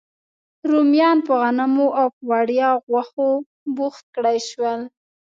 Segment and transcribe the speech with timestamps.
[0.71, 3.29] رومیان په غنمو او په وړیا غوښو
[3.75, 4.79] بوخت کړای شول.